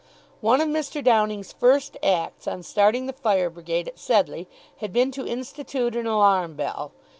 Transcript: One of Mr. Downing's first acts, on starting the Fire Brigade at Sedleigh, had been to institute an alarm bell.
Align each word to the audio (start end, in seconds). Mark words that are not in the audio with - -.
One 0.39 0.61
of 0.61 0.67
Mr. 0.67 1.03
Downing's 1.03 1.53
first 1.53 1.95
acts, 2.01 2.47
on 2.47 2.63
starting 2.63 3.05
the 3.05 3.13
Fire 3.13 3.51
Brigade 3.51 3.87
at 3.89 3.99
Sedleigh, 3.99 4.47
had 4.77 4.91
been 4.91 5.11
to 5.11 5.27
institute 5.27 5.95
an 5.95 6.07
alarm 6.07 6.55
bell. 6.55 6.91